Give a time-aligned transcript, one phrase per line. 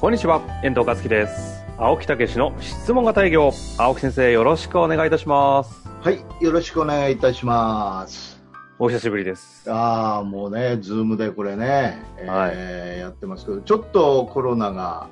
[0.00, 1.64] こんにちは、遠藤和樹です。
[1.76, 3.50] 青木武の質問型営業。
[3.78, 5.88] 青木先生、よろしくお願いいたします。
[6.00, 8.40] はい、よろしくお願いいたします。
[8.78, 9.68] お久しぶりです。
[9.68, 15.08] ああ、もうね、ズームでこれね、えーやってますけど、ちょっとコロナが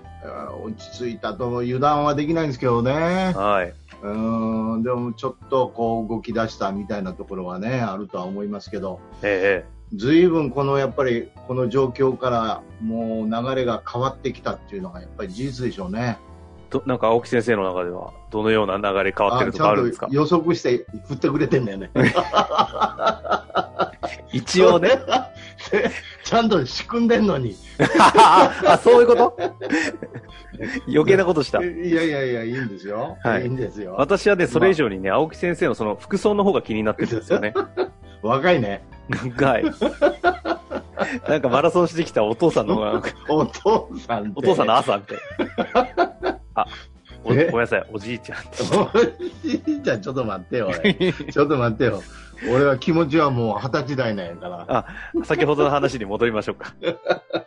[0.63, 3.33] 落ち着いたと油断はできないんですけどね。
[3.35, 3.75] はい。
[4.05, 16.19] うーん、でもちょっとこう動き出したみたいなところはね、あるとは思いますけど、ええずいぶんこのやっぱりこの状況からもう流れが変わってきたっていうのがやっぱり事実でしょうね。
[16.71, 20.09] ど、なんか青木先生の中では、どのような流れ変わってるとかあるんですか？
[20.11, 21.91] 予測して振ってくれてんだよね。
[24.33, 24.91] 一応ね。
[26.25, 27.55] ちゃんと仕組んでんのに。
[27.89, 29.37] あ、そういうこと？
[30.89, 31.63] 余計なことした。
[31.63, 33.17] いやいやいや、いいんですよ。
[33.23, 33.95] はいいいんですよ。
[33.99, 37.55] 私はね、それ以上にね、青木先生のその服装の方が気になってるんですよね。
[38.23, 38.83] 若いね。
[39.11, 39.65] はい。
[41.29, 44.33] なんかマラソンしてきたお父さんの方が、お父さん。
[44.35, 45.19] お父さんの朝みたい
[46.25, 46.41] な。
[46.55, 46.67] あ、
[47.25, 48.39] おごめえんなさい、おじいちゃん。
[48.39, 48.91] お
[49.43, 51.13] じいちゃん、ちょっと待ってよ、俺。
[51.13, 52.03] ちょっと待ってよ。
[52.53, 54.87] 俺は気持ちはもう二十歳代なんやから。
[55.25, 56.75] 先ほどの話に戻りましょうか。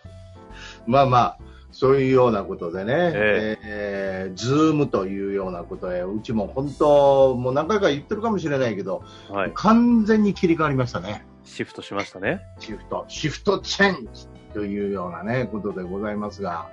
[0.87, 1.37] まあまあ、
[1.71, 9.51] そういうようなことでね、ええーズームというようなことへ、うちも本当、もう何回か言ってるかもしれないけど、はい。
[9.53, 11.25] 完全に切り替わりましたね。
[11.49, 12.41] シフトしましたね。
[12.59, 16.69] シフト、シフトチェンジというようなね、ことでございますが、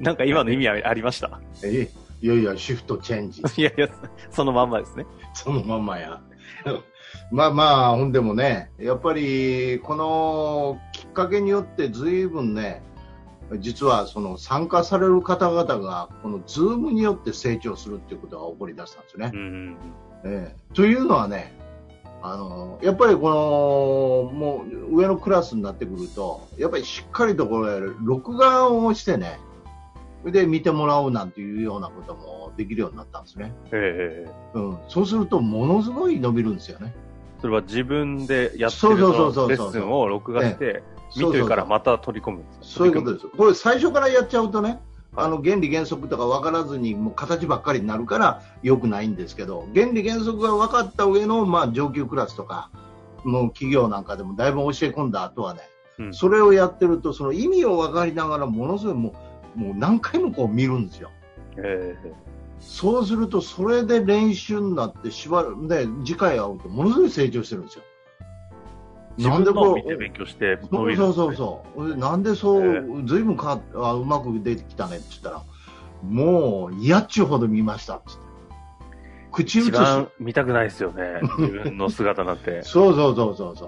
[0.00, 1.38] なんか今の意味ありました？
[1.62, 1.88] え
[2.22, 3.42] いやいや、シフトチェンジ。
[3.60, 3.88] いやいや、
[4.30, 5.06] そのまんまですね。
[5.34, 6.20] そのまんまや。
[7.30, 12.82] まあまあ、ほんでもね、やっぱり、このきっかけによって随分ね、
[13.58, 19.30] 実はその参加される方々が、このズームによって成長するっていうことが起こり出したんですね。
[19.32, 19.76] うん。
[20.24, 21.55] ええというのはね、
[22.28, 29.38] あの、やっぱりこの、もう上のクラスになってくると、やっぱりしっかりとこれ、録画をしてね、
[30.24, 33.54] で見てもらうなんていうようなこともできるようになったんですね。
[33.70, 34.78] ええうん。
[34.88, 36.94] そうすると、ものすごい伸びるんですよね。
[37.40, 40.82] それは自分でやってるレッスンを録画して、
[41.16, 43.26] 見てるからまた取り込むそういうことです。
[43.28, 44.80] これ最初からやっちゃうとね、
[45.16, 52.70] あの原理原則とか分からずにもう形ばっかりになるから良くないんですけど、原理原則が分かった上のまあ上級クラスとか、
[53.24, 55.60] もう企業なんかでもだいぶ教え込んだ後はね、
[55.98, 59.14] うんそれをやってるとその意味を分かりながらものすごいも
[59.56, 61.10] うもう何回もこう見るんですよ。
[61.56, 62.12] ええ
[62.58, 67.84] そうするとそれで練習になってしばらくで次回会うとものすごい成長してるんですよ。
[69.16, 75.42] 自分のを見て勉強して伸びるねそうそうそうなんでそえう、ずいぶんかあうまく出てきたねって言ったら、
[76.02, 78.26] もう嫌っちゅうほど見ましたって言って。
[79.32, 79.68] 口移し。
[79.68, 81.20] 一番見たくないですよね。
[81.38, 82.62] 自分の姿なんて。
[82.62, 83.66] そうそうそうそうそ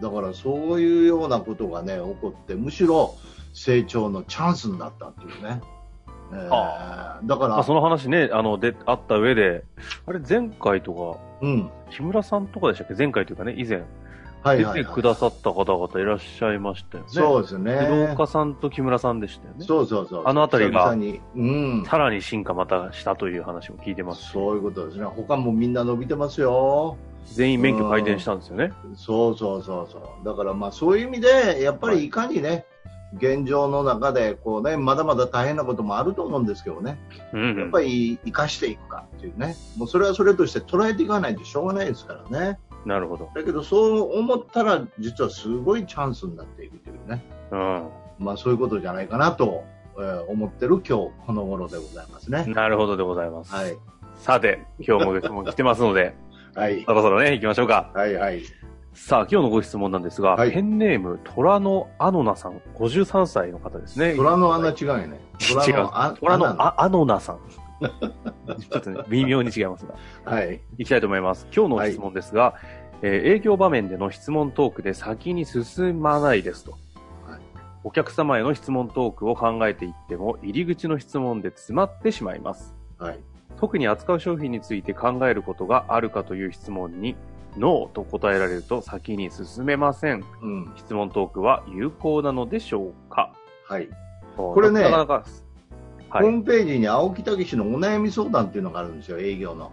[0.00, 0.02] う。
[0.02, 3.14] だからそういうようなことがね、起こって、むしろ
[3.52, 5.60] 成長のチャンスになったっていうね。
[6.32, 9.64] えーはだから、まあ、その話ね、あの、で、あった上で、
[10.06, 11.70] あれ、前回とか、うん。
[11.90, 12.94] 木村さんとかでしたっけ？
[12.94, 13.84] 前回というかね、以前。
[14.44, 17.10] 出てくださった方々いらっしゃいましたよね。
[17.10, 18.14] そうですね。
[18.16, 19.64] 家さんと木村さんでしたよね。
[19.64, 20.22] そうそうそう。
[20.26, 20.96] あのあたりが。
[21.86, 25.04] さらに進化またしたという話も聞いてますし、そういうことですね。
[25.04, 26.96] 他もみんな伸びてますよ。
[27.26, 28.72] 全員免許改善したんですよね。
[28.94, 30.24] そうそうそうそう。
[30.24, 32.66] だからまあそういう意味で、やっぱりいかにね、
[33.14, 36.98] 現状の中でこうね、まだまだ大変なこともあると思うんですけどね、
[37.32, 42.58] うん、やっぱり生かしていくかっていうね、もうそれはそれとして捉えていかないとしょうがないですからね。
[42.86, 43.28] なるほど。
[43.34, 47.88] だけどそう思ったら実はすごいチャンスになっていくというね、うん。
[48.18, 49.64] まあそういうことじゃないかなと、
[49.98, 52.44] えー思ってる今日この頃でございますね。
[52.46, 53.52] なるほどでございます。
[53.52, 53.76] はい。
[54.16, 56.14] さて、今日も質問来てますので、
[56.54, 56.84] はい。
[56.84, 57.90] そろそろね、行きましょうか。
[57.92, 58.42] はいはい。
[58.94, 64.14] さあ、今日のご質問なんですが、はいペンネーム、虎のアノナさん、53歳の方ですね。
[64.14, 65.20] 虎の穴違いね。
[65.66, 65.88] 違う。
[65.92, 67.38] あ虎のアノナさん。
[67.80, 69.94] ちょっとね、微妙に違いますが。
[70.24, 70.60] はい。
[70.78, 71.46] いきたいと思います。
[71.54, 72.54] 今日の質問ですが、
[73.02, 76.72] えー営業場面での質問トークで先に進まないですと。
[76.72, 76.80] はい
[77.84, 82.74] お客様への質問トークを考えていっても、入り口の質問で詰まってしまいます。
[82.98, 83.18] はい。
[83.60, 87.14] 特に扱う商品について考えることがあるかという質問に、
[87.56, 90.24] ノーと答えられると先に進めません。
[90.42, 90.72] うん。
[90.74, 93.32] 質問トークは有効なのでしょうか？
[93.68, 93.88] はい。
[94.36, 95.24] これねなかなか、
[96.10, 96.22] はい。
[96.22, 99.72] ホームページに青木武のお悩み相談っていうのがあるんですよ、営業の。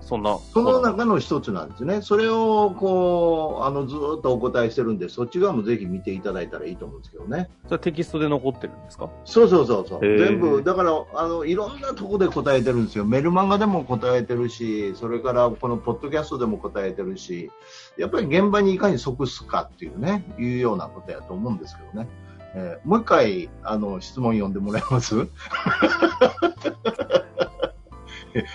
[0.00, 0.38] そんな。
[0.38, 2.02] その中の一つなんですね。
[2.02, 7.50] それを、こう、あの、ずーっとお答えしてるんで、そっち側もぜひ見ていただいたらいいと思うんですけどね。
[7.64, 9.10] それはテキストで残ってるんですか？
[9.24, 10.00] そうそうそうそう。
[10.00, 13.06] 全部、だから、あの、いろんなとこで答えてるんですよ。
[13.06, 17.50] メルマガでも答えてるし、それからこのポッドキャストでも答えてるし、
[17.96, 22.08] やっぱり現場にいかに即すかっていうね、いうようなことやと思うんですけどね。
[22.58, 25.14] えーもう一回、あの、質問読んでもらえます？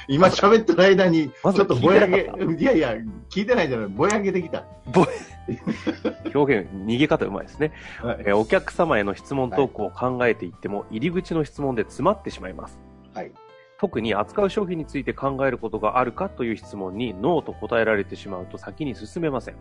[0.07, 2.95] 今喋ってる間に、ちょっとぼやげ聞い、いやいや、
[3.29, 4.63] 聞いてないじゃない、ぼやげてきた。
[6.33, 7.71] 表現、逃げ方うまいですね。
[8.01, 12.77] はいえーお客様への質問投稿を考えていっても、入り口の質問で詰まってしまいます。
[13.13, 13.31] はい。
[13.79, 19.55] 特に扱う商品について考えることがあるかという質問にノーと答えられてしまうと先に進めません。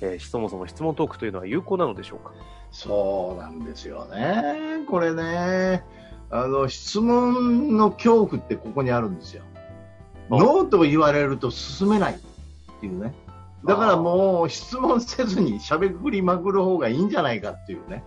[0.00, 2.32] うんえーそもそも質問トークというのは有効なのでしょうか？
[2.72, 4.84] そうなんですよね。
[4.88, 5.84] これね、
[6.30, 9.42] あの、質問の恐怖ってここにあるんですよ。
[10.30, 12.18] あノーと言われると進めないっ
[12.80, 13.12] ていうね。
[13.64, 18.04] だからもう質問せずに喋くりまくる方がいいんじゃないかっていうね。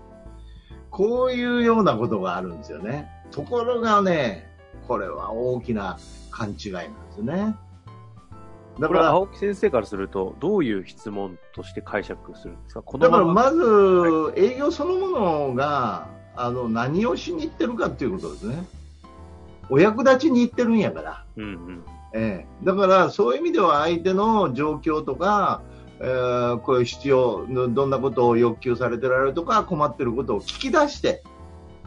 [0.90, 3.10] こういうようなことがあるんですよね。
[3.32, 4.50] ところがね、
[4.88, 6.00] これは大きな
[6.32, 7.56] 勘違いなんですね。
[8.80, 12.82] だから、青木先生からすると、どういう質問として解釈するんですか？
[12.82, 18.66] こだからままず、営業そのものが、あの、何をしに行ってるかっていうことですね。
[19.70, 21.26] お役立ちに行ってるんやから。
[21.38, 21.84] うんうん。
[22.16, 22.66] ええ。
[22.66, 25.62] だから、そういう意味では相手の状況とか、
[26.00, 31.24] えーこういう必要、どんなことを要求されてられるとか、困ってることを聞き出して、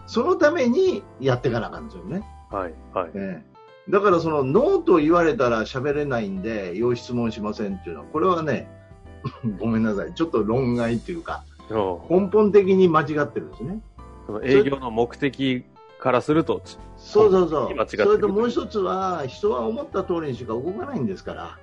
[0.07, 2.25] そのためにやっていかなあかんですよね。
[2.51, 3.11] はい、はい。
[3.15, 3.56] ええ。
[3.89, 8.69] だから、その、ノーと言われたら喋れないんで、要質問しませんっていうのは、これはね、
[9.59, 10.15] ごめんなさい。
[10.15, 13.81] ちょっと論外というか、根本的に間違ってるんですね。
[14.27, 15.65] その営業の目的
[16.01, 17.87] からすると、ちそうそうそう。
[17.89, 21.59] それともう一つは、人は思った通りにしか動かないんですから、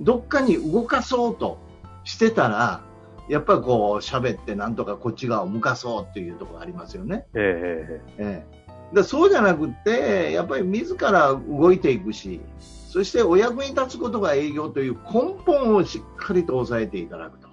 [0.00, 1.58] どっかに動かそうと
[2.04, 2.82] してたら、
[3.28, 7.26] やっぱりこう喋ってなんとかこっち側を向かそうっていうところがありますよね。
[7.34, 8.59] えええええ、
[8.92, 12.40] でそうじゃなくって、やっぱり自ら動いていくし、
[12.88, 17.48] そしてお役に立つことが営業という根本をしっかりと押さえていただくと。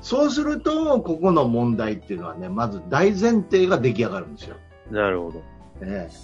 [0.00, 4.56] そうすると、ここの問題っていうのはね、まず大前提が出来上がるんですよ。
[4.90, 5.42] えなるほど。
[5.82, 6.14] ええ、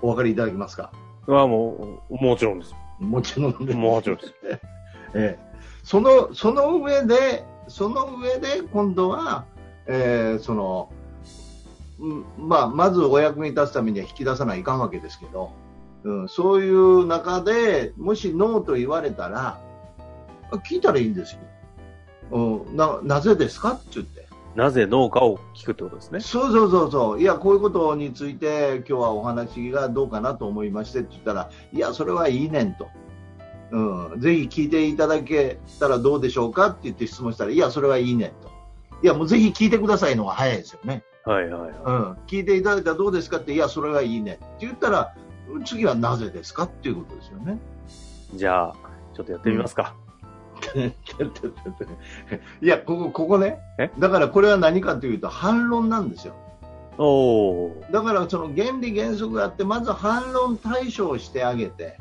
[0.00, 0.90] お分かりいただけますか？
[1.26, 2.74] はもう、もちろんです。
[2.98, 4.34] もちろんで、もちろんです。
[5.14, 5.38] ええ、
[5.82, 9.44] そのその上で、その上で今度は、
[9.86, 11.01] えーそのうん
[12.38, 15.52] まあ、まずお役に立つためには引き出さないかんわけですけど、
[16.04, 19.60] うん、そういう中でもしノーと言われたら
[20.50, 21.40] あ聞いたらいいんですよ。
[22.32, 24.26] うん、ななぜですかって言って。
[24.54, 26.20] なぜ農家を聞くってことですね。
[26.20, 27.20] そうそうそうそう。
[27.20, 32.88] いや、こういうことについて今日はお話がどうかなと思いましてって言ったら、いや、それはいいねんと。
[33.70, 34.20] うん。
[34.20, 38.50] ぜひ聞いていただけたらどうでしょうかって言って質問したら、いや、それはいいねんと。
[39.02, 41.02] いや、もうぜひ聞いてくださいのが早いですよね。
[41.24, 41.70] はいはいはい。
[41.70, 42.12] うん。
[42.26, 45.14] 聞いていただいたらどうですかって、いや、それはいいねんって言ったら、
[45.64, 47.58] 次はなぜですかっていうことですよね。
[48.34, 48.74] じゃあ、
[49.14, 49.94] ちょっとやってみますか。
[52.62, 53.90] いや、ここ、ここねえ？
[53.98, 56.34] だからこれは何かというと反論なんですよ。
[56.98, 57.92] おー。
[57.92, 61.98] だからその原理原則があって、まず反論対処をしてあげて、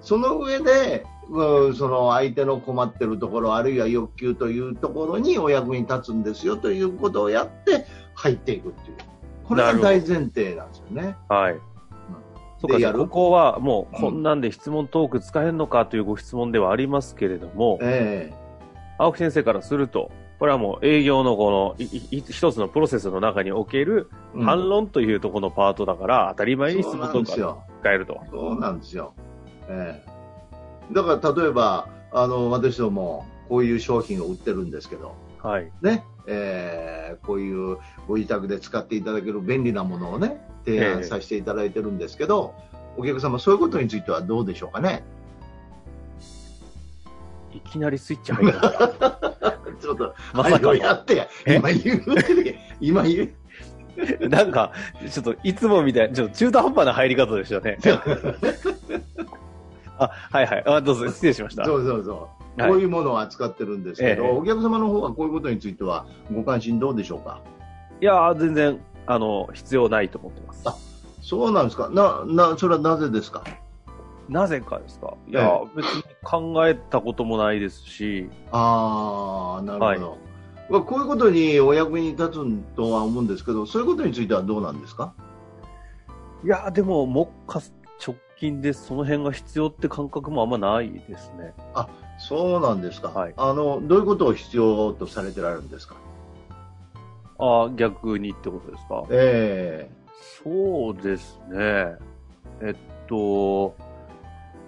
[0.00, 8.96] その上で、うんその相手の困ってるところ、あるいは欲求というところにお役に立つんですよということをやって入っていくっていう。
[9.44, 11.16] これが大前提なんですよね。
[11.28, 11.56] はい。
[12.60, 18.32] そっか、ここはもう、うんこんなんで質問トーク使えるのかというご質問ではありますけれども、え
[18.98, 27.56] 青木先生からすると、これはもう営業のこの一つのプロセスの中における反論というところのパートだから、当たり前に質問トークが。
[27.80, 28.20] 使えると。
[28.30, 29.12] そうなんですよ。
[29.68, 30.17] ええ
[30.92, 35.70] だから例えば、あの、私ども、こういう商品を売ってるんですけど、はい。
[35.82, 42.54] ね、えーこういうご自宅で使っていただける便利なものをね、提案させていただいてるんですけど、
[42.96, 45.02] お客様、そういうことについてはどうでしょうかね？
[47.54, 48.88] いきなりスイッチ入りました。
[49.80, 53.32] ちょっと、まさかはいやって今言うてる今言
[54.22, 54.28] う。
[54.28, 54.72] なんか、
[55.10, 57.78] ちょっといつもみたいな、ちょっと中途半端な入り方でしたね。
[59.98, 60.62] あ、はいはい。
[60.66, 61.64] あ、どうぞ、失礼しました。
[61.64, 62.60] そうそうそう。
[62.60, 67.40] はいこういうものを扱ってるんですけど、ええお客様の方はこういうことについてはご関心どうでしょうか？
[68.00, 70.62] いやー、全然、あの、必要ないと思ってます。
[70.66, 70.74] あ
[71.20, 73.44] そうなんですかな、な、それはなぜですか？
[74.28, 75.14] なぜかですか？
[75.28, 80.18] いやー、別に考えたこともないですし、ああ、なるほど。
[80.68, 85.14] まあ、こういうことにお役に立つとは思うんですけど、そういうことについてはどうなんですか？
[86.44, 87.60] いや、でも、もっか
[88.04, 91.52] 直近でその辺が必要って感覚もあんまないですね。
[92.18, 93.34] そうなんですか、はい。
[93.36, 95.96] あのどういうことを必要とされてられるんですか、
[97.38, 99.04] ああ、逆にってことですか？
[99.10, 99.88] え
[100.42, 101.96] そうですね。
[102.60, 102.76] えっ
[103.08, 103.76] と、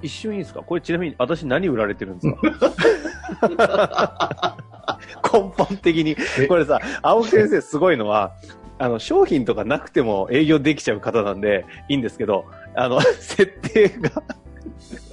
[0.00, 0.62] 一瞬いいですか？
[0.62, 4.56] これちなみに私何売られてるんですか？
[5.32, 6.16] 根本的に。
[6.48, 8.32] これさ、青木先生すごいのは、
[8.78, 14.22] あの、商品とかなくても営業できちゃう方なんでいいんですけど、あの、 設定が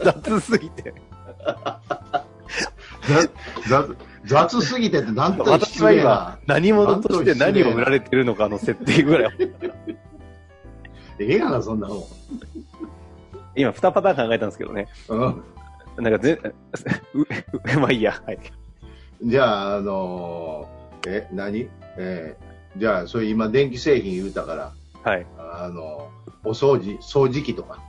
[0.21, 0.93] 雑すぎて。
[3.03, 3.29] ー
[3.67, 9.33] 雑雑すぎてってなんと私失は今何者として何を売られてるのかの設定ぐらい。
[11.19, 12.03] ええやな、そんなもん。
[13.55, 14.87] 今、2パターン考えたんですけどね。
[15.07, 15.43] うん
[15.97, 16.39] なんかぜ、
[17.79, 18.21] まあいいや。
[18.25, 18.39] はい。
[19.23, 21.67] じゃあ、あのーえ、何？
[21.97, 22.47] えー
[22.79, 24.71] じゃあ、それ今、電気製品言うたから、
[25.03, 25.25] はい。
[25.39, 26.09] あの
[26.47, 27.79] お掃除、掃除機とか。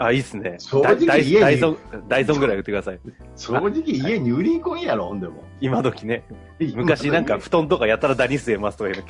[0.00, 0.56] あ、いいっすね。
[0.58, 1.76] 正直ダイ家にダイソン、
[2.08, 3.00] ダイソンぐらい売ってください。
[3.36, 5.42] 掃除機家に売り込んやろ、ほんでも。
[5.60, 6.24] 今時ね。
[6.76, 9.04] 昔なんか布団とかやたらダニ吸えますとか言う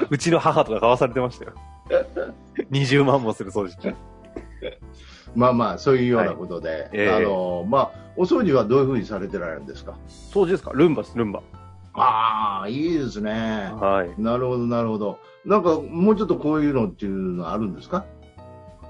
[0.00, 1.52] の うちの母とか買わされてましたよ。
[2.70, 3.94] 20万もする掃除機。
[5.34, 9.94] まあまあ、そういうようなことで、ええあのまあ、お掃除はどういうふうにされてられるんですか？
[10.08, 10.70] 掃除ですか？
[10.72, 11.42] ルンバです、ルンバ。
[11.94, 13.70] ああ、いいですね。
[13.74, 14.20] はい。
[14.20, 15.18] なるほど、なるほど。
[15.44, 18.04] なんか、もうちょっとこういうのっていうのあるんですか？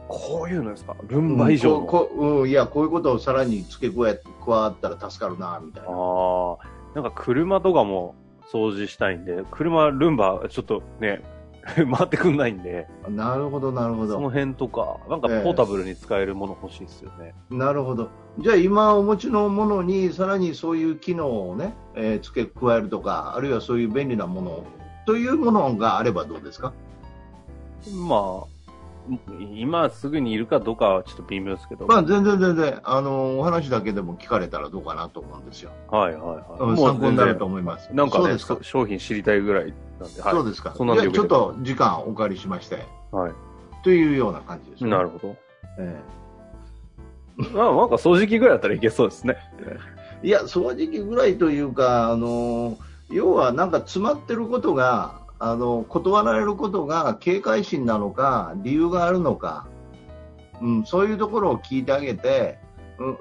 [0.06, 0.96] こういうのですか？
[1.08, 1.78] ルンバ以上の？
[1.80, 5.88] うんここうん、いや、こういうことをさらに付け加え加わったら助かるな、みたいな。
[5.90, 6.58] ああ、
[6.94, 8.14] なんか車とかも
[8.52, 11.22] 掃除したいんで、車、ルンバ、ちょっとね、
[11.64, 14.30] 回ってくんないんで、なるほど、なるほそのど。
[14.30, 17.34] 辺とか、なんかポータブルに使えるもの欲しいですよね。
[17.50, 18.10] なるほど。
[18.38, 24.64] じゃあ、今お持ちのものに、さらにそういう機能をね、えー付け加えるとか、あるいはそういう便利なもの
[25.06, 26.72] というものがあればどうですか？
[28.08, 29.12] まあ、
[29.54, 31.86] 今すぐにいるかどうかはちょっと微妙ですけど。
[31.86, 35.70] まあ、全然全然、あの、お話だけでも聞かれたらどうかなと思うんですよ。
[35.90, 36.60] はいはいはい。
[36.60, 37.90] うん参考になると思います。
[37.92, 38.62] なんかねそうですかそ。
[38.62, 40.32] 商品知りたいぐらいなんで、はい。
[40.32, 40.72] そうですか。
[40.74, 43.32] そんなんでちょっと時間お借りしまして、はい。
[43.82, 45.36] というような感じです、なるほど。
[45.78, 46.00] え
[47.52, 49.36] まあ、なんか掃除機ぐらいだったらいけそうですね。
[49.60, 49.76] え
[50.26, 52.78] いや、掃除機ぐらいというか、あの、
[53.10, 59.66] 要はなんか詰まってることが、あの、断られることが警戒心なのか、理由があるのか、
[60.62, 62.58] うん、そういうところを聞いてあげて、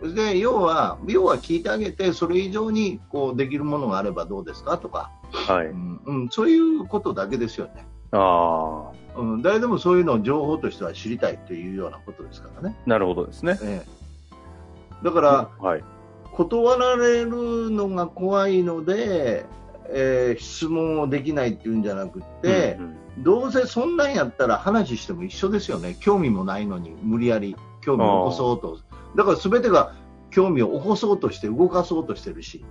[0.01, 4.77] うん、で、要は、要は聞いてあげて、それ以上にこうできるものがあればどうですか？
[4.77, 5.67] とか、はい。
[5.67, 7.87] うん、うん、そういうことだけですよね。
[8.11, 12.77] ああ、うん、誰でもそういうのを情報としては知りたいというようなことですからね。
[12.85, 13.57] なるほどですね。
[13.63, 15.83] ええ、だから、はい。
[16.31, 19.45] 断られるのが怖いので、
[19.89, 25.95] えー質問をできないっていうんじゃなくって、うんうんどうせそんなんやったら話しても一緒ですよね。
[25.99, 28.79] 興味もないのに無理やり興味を起こそうと。
[29.15, 29.93] だから全てが
[30.31, 32.65] 興味を起こそうとして動かそうとしてるし、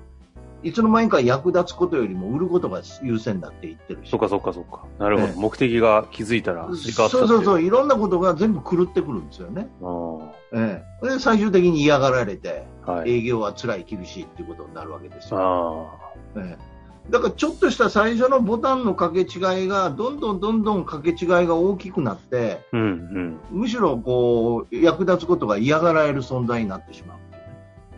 [0.65, 4.11] いつの間にか役立つことよりも売ることが優先だって言ってるし。
[4.11, 4.85] そっかそっかそっか。
[4.99, 5.29] なるほど。
[5.29, 9.69] ええ目的が気づいたらそうそうそう、いろんなことが全部狂ってくるんですよね。
[9.81, 13.11] あええ、で最終的に嫌がられて、あはい。
[13.19, 15.89] 営業は辛い、厳しいっていうことになるわけですよ。
[16.35, 16.72] あええ
[17.11, 22.77] だからちょっとした最初のボタンの掛け違いがどんどんどんどん掛け違いが大きくなってあ。
[22.77, 23.41] うんうん。
[23.51, 27.19] むしろこう役立つことが嫌がられる存在になってしまう。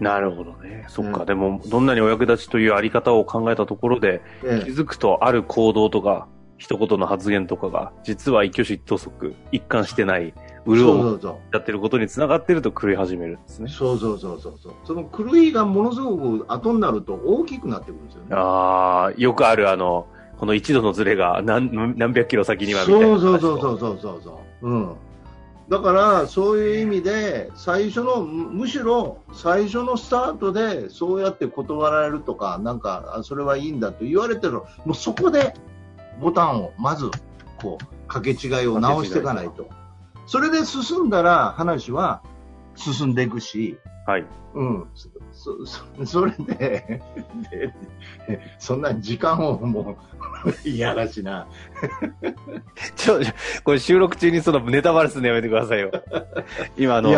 [0.01, 0.85] なるほどね。
[0.89, 1.21] そっか。
[1.21, 6.27] うんでも、どんなにお役立ちというあり方を考えたところで、え気づくとある行動とか、
[6.59, 10.35] 一言の発言とかが、実は一挙手一投足、一貫してない、
[10.67, 13.69] 潤をやってることにつながってると狂い始めるんですね。
[13.69, 18.29] そうそうそうそうそうその狂いがものすごく後になると大きくなってくるんですよね。
[18.33, 20.07] ああ、よくあるあの、
[20.39, 23.07] この一度のズレが何何百キロ先にはみたいな。
[23.07, 24.69] そうそうそうそうそうそうそう。
[24.69, 24.95] うん。
[25.69, 35.55] だからそういう意味で最初のむむしろ最初のスタートでそうやって断られるとかなんかあそれはいいんだと言われてるもうそこで
[36.21, 37.11] ボタンをまず
[37.63, 39.71] こう掛け違いを直していかないと
[40.27, 42.23] それで進んだら話は
[42.77, 44.25] 進んでいくし、はい。
[44.55, 47.03] うん、そそそ それで
[47.51, 49.97] でそんな時間をも
[50.45, 51.47] ういやらしな
[52.95, 53.21] ちょ、
[53.65, 55.91] これ収録中にそのネタバレするのやめてくださいよ。
[56.77, 57.11] 今あの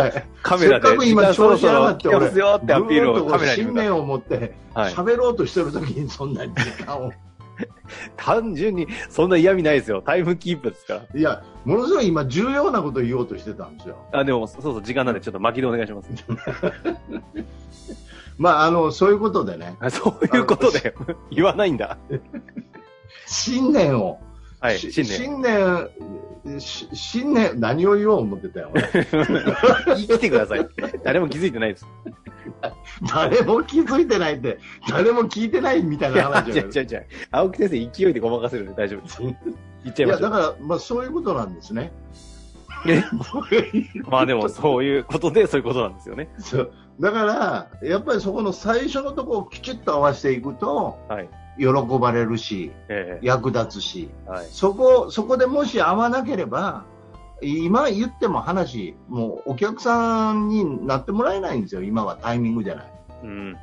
[0.43, 4.95] カメラでせっかく今そろ調子上がそろって来てますよってアピールをカメラにを持ってはい。
[4.95, 7.13] 喋ろうとしてる時にそんな時間を
[8.17, 10.03] 単純に、そんな嫌味ないですよ。
[10.03, 11.19] タイムキープですから。
[11.19, 13.97] いや、ものすごい今重要なことを言おうとしてたんですよ。
[14.13, 16.11] あ、でも、そうそう、時間なんで、ちょっと巻きでお願いします。
[18.39, 20.95] まあ、あの、そういうことでね、あそういうことで、
[21.31, 21.97] 言わないんだ。
[23.27, 24.21] 新年を、
[24.61, 25.17] はい、し新年。
[25.17, 25.43] 新
[26.45, 28.71] 年、し新年、何を言おう思ってたよ。
[28.73, 28.83] 俺
[29.97, 30.69] 生きてください。
[31.03, 31.87] 誰も気づいてないです。
[33.15, 37.07] 誰も気づいてないって、誰も聞いてないみたいな話じゃない違う違う。
[37.31, 39.23] 青木先生、勢いでごまかせるんで大丈夫です。
[39.85, 40.17] 言っちゃいま。
[40.17, 41.93] だから、まあ、そういうことなんですね。
[42.87, 43.03] え？
[44.09, 46.29] まあでも、そういうことで、そういうことなんですよね。
[46.39, 51.29] そうだから、やっぱりそこの最初のところをきちっと合わせていくと、はい。
[51.59, 51.67] 喜
[51.99, 54.47] ばれるし、え役立つし、えはい。
[54.51, 56.85] そこ、そこでもし合わなければ、
[57.43, 62.93] 今言っても話、もうお客さんになってもらえないんですよ、今はタイミングじゃない。
[63.25, 63.57] うん。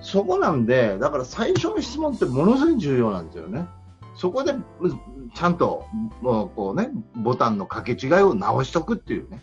[0.00, 3.66] そこなんで、だから最初の質問ってものすごい重要なんですよね。
[4.14, 5.00] そこで、うん
[5.34, 5.86] ちゃんと、
[6.20, 9.42] もうこうね、ボタンの掛け違いを直しとくっていうね。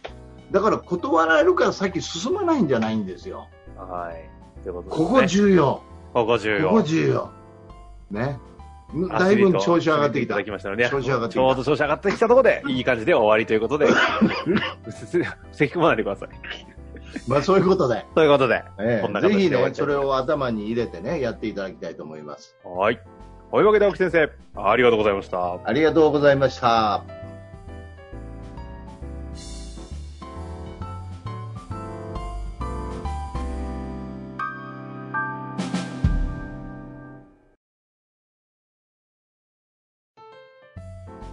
[0.51, 3.47] だから断られるから先進まないんじゃないんですよ。
[3.75, 4.29] はい。
[4.71, 5.81] ことですねここ重要。
[6.13, 6.69] ここ重要。
[6.69, 7.31] ここ重要。
[8.11, 8.39] ね。
[9.09, 10.43] だいぶ調子上がってきたいただ。
[10.43, 13.87] きましたので、調子上がってきたちょうど調子上がってきたところで、いい感じで終わりということで、
[15.51, 16.29] 咳込まないでください。
[17.27, 22.55] まあそういうことで、ということで、えでえぜひね、それを頭に入れてね、やっていただきたいと思います。
[22.63, 22.99] はい。
[23.51, 25.59] というわけで、青木先生、ありがとうございました。
[25.63, 27.18] ありがとうございました。